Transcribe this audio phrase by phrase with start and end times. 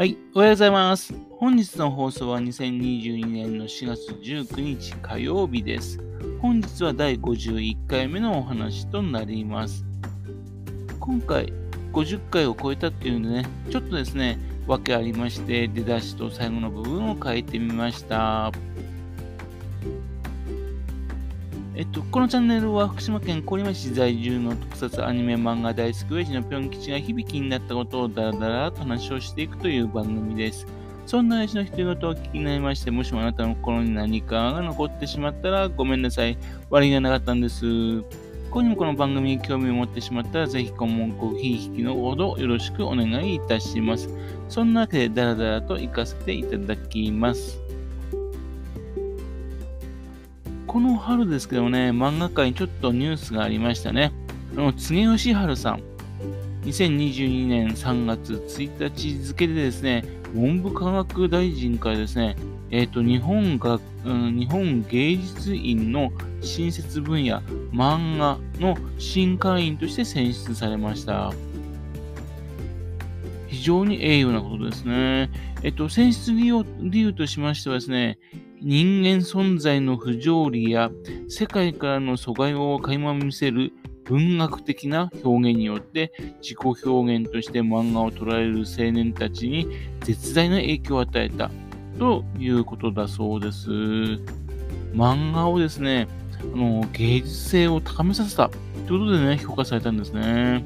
[0.00, 1.12] はい、おはようございます。
[1.38, 6.00] 本日の放送は2022年の4月19日火曜日です。
[6.40, 9.84] 本日は第51回目のお話となります。
[10.98, 11.52] 今回
[11.92, 18.52] 50回を超えたっていうんでね、ちょっとですね、訳ありまして、出だしと最後の部分を変えてみました。
[21.80, 30.66] えっと、このチャンネルは福島県郡山市在住の特撮アニメ漫画大好き親父のぴょん吉が響きになったことをダラダラと話をしていくという番組です。
[31.06, 36.36] そんな親父の独り言を聞きになりまして、もしもあなたの心に何かが残ってしまったらごめんなさい。
[36.68, 37.64] 悪気がなかったんです。
[38.50, 44.10] こにもこの番組に興味を持ってしまったら、ぜひ今後ごひいきのほどよろしくお願いいたします。
[44.50, 47.69] そんなわけでダラダラと行かせていただきます。
[50.70, 54.12] この春ですけどね、漫画界にちょっとニュースがありましたね。
[54.56, 55.82] あの、柘義春さん。
[56.62, 62.36] 2022年3月1日付でですね、文部科学大臣からですね、
[62.70, 67.40] えっ、と、日本が、うん、日本芸術院の新設分野、
[67.72, 71.32] 漫画の新会員として選出されました。
[73.48, 75.30] 非常に栄誉なことですね。
[75.64, 78.20] えっと、選出理由理由としましてはですね、
[78.62, 80.90] 人間存在の不条理や
[81.28, 83.72] 世界からの阻害を垣間見せる
[84.04, 89.66] 文学的な表現によって自己表現として漫画を捉える青年たちに
[90.00, 91.50] 絶大な影響を与えた
[91.98, 93.70] ということだそうです。
[94.92, 96.06] 漫画をですね、
[96.52, 98.50] あの芸術性を高めさせた
[98.86, 100.64] ということでね、評価されたんですね。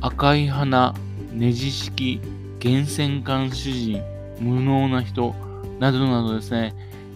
[0.00, 0.94] 赤い花、
[1.32, 2.20] ネジ式、
[2.62, 4.11] 源泉管主人、
[4.42, 5.34] 無能な人、
[5.78, 6.74] などなどですね、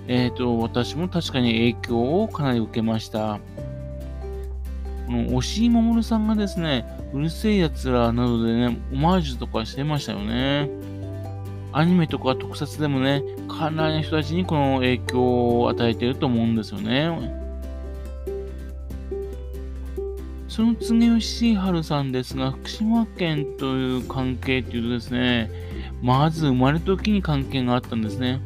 [0.09, 3.41] えっ、ー、と、私も確かに影響をかなり受けました。
[5.07, 10.71] この、押井守さんがですね、うるせえ奴らなどでね、オマージュとかしてましたよね。
[11.73, 17.11] アニメとか特撮でもね、かなりの人たちにこの影響を与えてると思うんですよね。
[20.49, 25.66] その次吉春さんですが、福島県という関係っていうとですね、
[26.03, 28.41] まず生まれた時に関係があったんですね。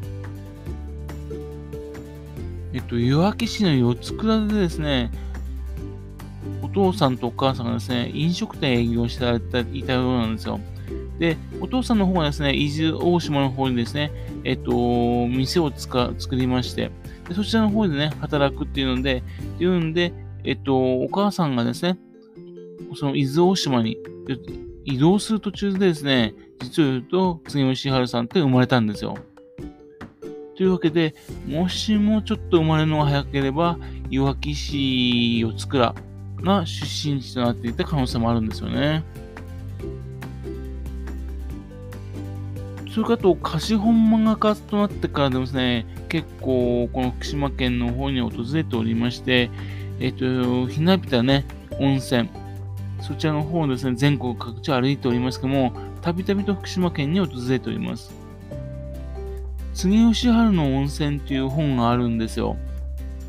[2.73, 5.11] えっと、いわき市の四つ倉でですね、
[6.61, 9.25] お父さんとお母さんがですね、飲食店営業して
[9.73, 10.59] いたようなんですよ。
[11.19, 14.11] で、お父さんの方はですね、伊豆大島の方にですね、
[14.43, 14.71] えっと、
[15.27, 16.91] 店をつか作りまして
[17.27, 19.23] で、そちらの方でね、働くっていうので、
[19.55, 20.13] っていうんで、
[20.43, 21.97] えっと、お母さんがですね、
[22.95, 23.97] その伊豆大島に
[24.85, 29.17] 移動する途中でですね、実を言うと、次吉春さんって生まれたんですよ。
[30.55, 31.15] というわけで、
[31.47, 33.77] もしもちょっと生まれるのが早ければ、
[34.09, 35.95] いわき市四つ倉
[36.41, 39.03] が出身地となっていた可能性もあるんですよね。
[42.91, 49.49] それからと、貸本漫画家となってからでもですね、結構、この福島県の方に訪れておりまして、
[49.99, 51.45] えっ、と、ひなびたね、
[51.79, 52.29] 温泉、
[53.01, 58.13] そちらの方をですね、全国各地歩いておりますけども、たびたびと福島県に訪れております。
[59.73, 62.57] 次吉春の温泉という本があるんですよ。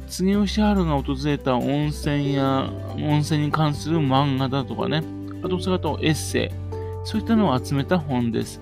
[0.08, 5.02] 次吉春が訪れた温泉や、温泉に関する漫画だとかね、
[5.42, 6.50] あとそれとエッセイ、
[7.04, 8.60] そういったのを集めた本です。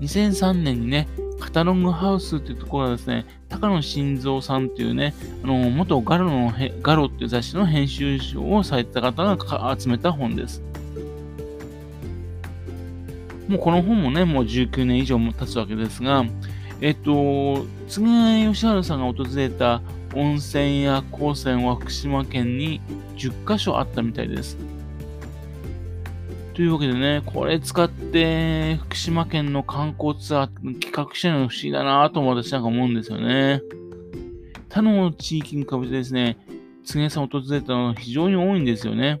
[0.00, 1.06] 2003年にね、
[1.38, 10.62] カタログハウスというところがですね、高野晋三さんというね、あの、元ガロの、ガロっていう雑誌の編集長をされてた方が集めた本です。
[13.48, 16.24] もうこの本もね、もう19年以上も経つわけですが、
[16.80, 18.04] えっと、次
[18.52, 19.80] 吉原さんが訪れた
[20.14, 22.80] 温泉や高泉は福島県に
[23.16, 24.56] 10カ所あったみたいです。
[26.58, 33.62] というわけでね、これ使って福島県の観光ツアー企画してるの不思議だなと私なんか思うんですよね。
[34.68, 36.36] 他の地域に比べてですね、
[36.84, 39.20] 次江さん訪れたのが非常に多いんですよね。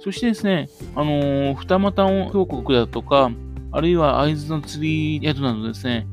[0.00, 1.96] そしてですね、あのー、二股
[2.30, 3.30] 峡谷だとか、
[3.72, 6.06] あるいは会津の釣り宿などですね、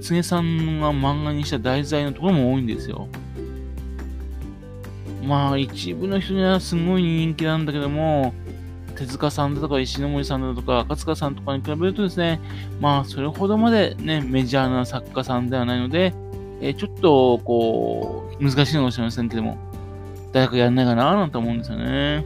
[0.00, 3.06] 次江さんが漫画にした題材のところも多いんですよ。
[5.22, 8.32] まあ、一部の人にはすごい人気なんだけども、
[8.94, 12.40] 手塚さんだとか石森さんだとか赤塚さんとかに比べるとですね、
[12.80, 16.14] まあそれほどまでね、メジャーな作家さんではないので、
[16.60, 19.58] えー、ちょっとこう、難しいのかもしれませんけども、
[20.32, 22.24] 誰かやんないかななんて思うんですよね。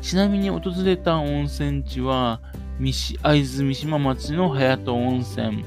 [0.00, 2.40] ちなみに訪れた温泉地は、
[3.22, 5.64] 会津三島町の隼人温泉、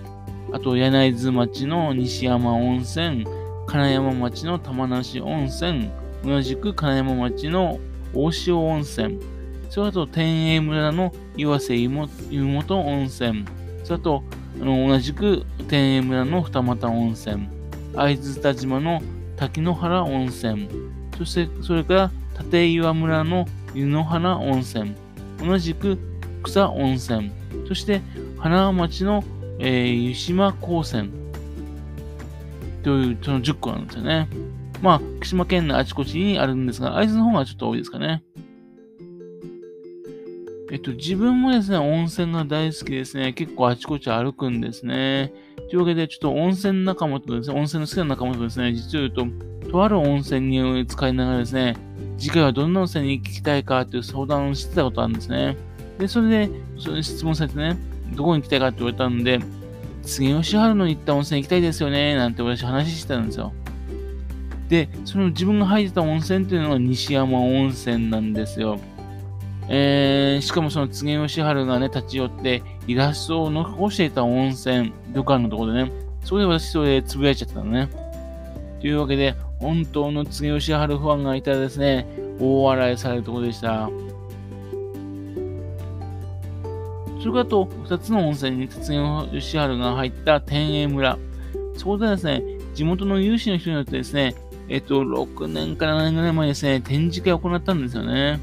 [0.52, 3.26] あと柳津町の西山温泉、
[3.66, 5.90] 金山町の玉梨温泉、
[6.24, 7.80] 同じく金山町の
[8.13, 9.19] 大塩温泉、
[9.69, 13.45] それと天栄村の岩瀬湯本温泉、
[13.83, 14.24] それと
[14.62, 17.48] あの同じく天栄村の二俣温泉、
[17.95, 19.01] 会津田島の
[19.36, 20.69] 滝野原温泉、
[21.18, 24.95] そしてそれから立岩村の湯の花温泉、
[25.39, 25.98] 同じく
[26.44, 27.31] 草温泉、
[27.68, 28.01] そして
[28.38, 29.24] 花町の、
[29.59, 31.12] えー、湯島高泉
[32.83, 34.27] というその10個なんですよね。
[34.82, 38.24] まあ、福島県のあちこちにあるんですが、会津の方がちょっと多いですかね。
[40.70, 43.32] えっと、自分もですね、温泉が大好きですね。
[43.34, 45.32] 結構あちこち歩くんですね。
[45.70, 51.78] というわけで、ちょっと温泉仲間とですね、温泉の好きな仲間とですね、実を言うと、とある温泉に使いながらですね、
[52.18, 55.56] 次回はどんな温泉に行きたいかという相談をしてたことあるんですね。
[56.00, 57.78] で、それで、それ質問されてね、
[58.16, 59.40] どこに行きたいかって言われたんで、
[60.04, 63.54] 次吉原の行った温泉行きたいですよね、なんて私話してたんですよ。
[64.69, 68.80] で、その自分が入ってた温泉っていうのが西山温泉なんですよ。
[69.69, 75.92] えー、しかもその柘吉春がね、立ち寄ってイラストを残していた温泉、旅館のところでね、
[76.24, 77.90] それで私それでつぶやいちゃったのね。
[78.80, 82.08] というわけで、本当の柘吉春ファンがいたらですね、
[82.40, 83.90] 大笑いされるところでした。
[87.19, 91.18] それからと、二つの温泉に柘吉春が入った天栄村。
[91.75, 92.44] そこでですね、
[92.74, 94.36] 地元の有志の人によってですね、
[94.69, 98.40] えっと、6年から7年ぐらい前ですね、展示会を行ったんですよね。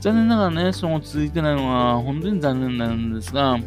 [0.00, 3.58] 残念ながらね、その続いてないのは本当に残念なんですが、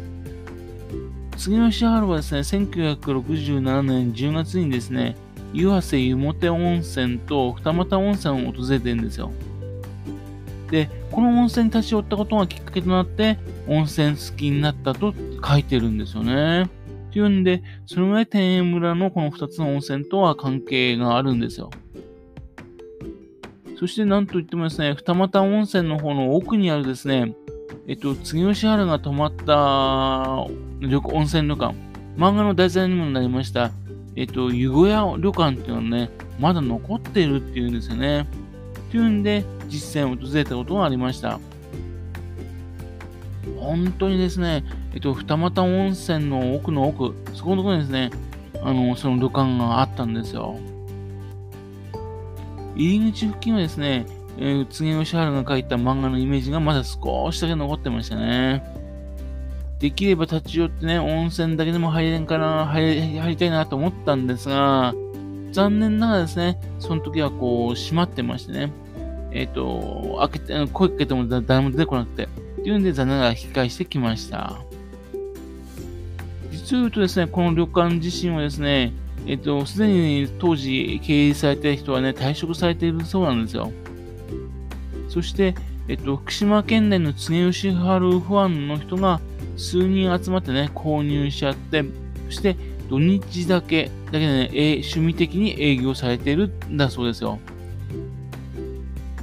[1.36, 5.16] 次の支払はですね、1967年10月にですね、
[5.52, 9.32] 湯浅湯本温泉と二俣温泉を訪れてるんですよ。
[10.70, 15.14] で、この温泉に立ち寄ったことがきっかけとなって、温泉好きになったと
[15.44, 16.68] 書いてるんですよね。
[17.10, 21.70] というんで、それぐらい天栄村のこの二つの温泉とは関係があるんですよ。
[23.78, 27.34] そしてなんといってもですね、二俣温泉の方の奥にあるですね、
[27.86, 31.74] えっと、次吉原が泊まった温泉旅館、
[32.16, 33.70] 漫画の題材にもなりました、
[34.16, 36.10] えっと、湯小屋旅館っていうのはね、
[36.40, 38.26] まだ残っているっていうんですよね。
[38.90, 41.38] というんで、実践を訪れたことがありました。
[43.58, 44.64] 本当にですね、
[44.94, 48.10] えっと、二俣温泉の奥の奥、そこのところにですね、
[48.62, 50.58] あの、その旅館があったんですよ。
[52.74, 54.06] 入り口付近はですね、
[54.38, 58.62] えー、宇津木義原が描いた漫画のイメージがまだ少しだけ残ってましたね。
[59.80, 64.94] できれば立ち寄ってね、温泉だけでも入れんかな、入り入りたいなと思ったんですが、
[65.52, 68.72] 残念ながらですね、その時はこう、閉まってましてね、
[69.32, 72.28] えっ、ー、と、開けて、声かけても誰も出てこなくて、
[72.58, 74.58] っていうんで残念ながら引き返してきました。
[76.50, 78.92] 実を言うとですね、この旅館自身はですね、
[79.26, 83.72] えっと、すでに当時経営されている人はね、退職されているそうなんですよ。
[85.08, 85.54] そして、
[85.88, 89.20] えっと、福島県内の常吉春ファンの人が
[89.56, 91.84] 数人集まってね、購入しちゃって、
[92.26, 92.56] そして
[92.88, 97.38] 土日だけ、だけでね、趣味的に営業されているんだそうですよ。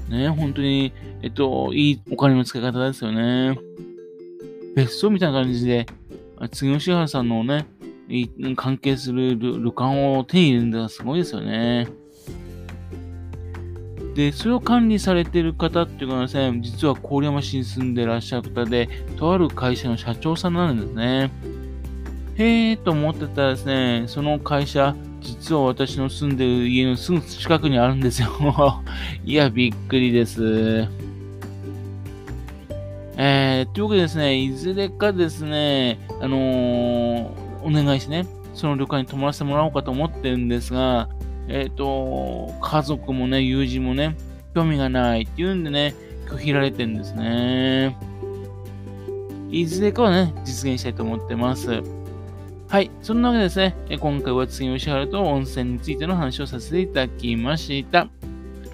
[0.09, 3.57] ね、本当に、えっと、いいお金の使い方ですよね。
[4.75, 5.85] 別荘みたいな感じで、
[6.51, 7.65] 次吉原さんのね、
[8.55, 11.87] 関係する旅館を手に入れるのはすごいですよね。
[14.15, 18.87] で、それを管理されてる方っていうのはですね、実は郡山市に住んでらっしゃる方で、
[19.17, 21.31] とある会社の社長さんなんですね。
[22.35, 28.29] へえーと思ってたらですね、その会社、実は私の住んでる家のすぐ近くにあるんですよ。
[29.25, 30.87] いや、びっくりです。
[33.17, 41.09] えー、というわけでですね、いずれかですね、あのーお願いしてね、その旅館に泊まらせてもらおうかと思ってるんですが、
[41.47, 44.15] えっ、ー、と、家族もね、友人もね、
[44.53, 45.95] 興味がないっていうんでね、
[46.27, 47.97] 拒否られてるんですね。
[49.49, 51.81] いずれかはね、実現したいと思ってます。
[52.67, 52.89] はい。
[53.01, 58.07] そんなわけでですね、今回は次吉原と温泉についての話をさせていただきました。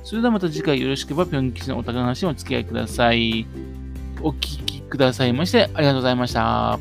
[0.04, 3.46] それではまた次回よろしければ、ぴょん吉のお宝の話にお付き合いください。
[4.22, 6.80] お聞きくださいまして、ありがとうございました。